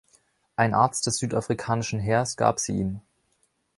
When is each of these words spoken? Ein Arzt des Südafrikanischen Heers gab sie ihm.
Ein 0.55 0.73
Arzt 0.73 1.05
des 1.05 1.19
Südafrikanischen 1.19 1.99
Heers 1.99 2.35
gab 2.35 2.59
sie 2.59 2.73
ihm. 2.75 3.01